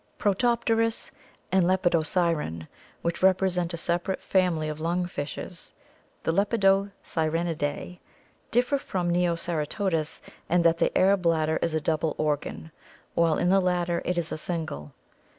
Protopterus 0.17 1.11
and 1.51 1.63
Lepidosiren, 1.63 2.67
which 3.03 3.21
represent 3.21 3.71
a 3.71 3.77
separate 3.77 4.19
family 4.19 4.67
of 4.67 4.79
lung 4.79 5.05
fishes, 5.05 5.75
the 6.23 6.31
Lepidosirenidae, 6.31 7.99
differ 8.49 8.79
from 8.79 9.11
Neoceratodus 9.13 10.21
in 10.49 10.63
that 10.63 10.79
the 10.79 10.97
air 10.97 11.15
bladder 11.15 11.57
is 11.61 11.75
a 11.75 11.79
double 11.81 12.15
organ, 12.17 12.71
while 13.13 13.37
in 13.37 13.49
the 13.51 13.59
latter 13.59 14.01
it 14.03 14.17
is 14.17 14.29
single. 14.41 14.91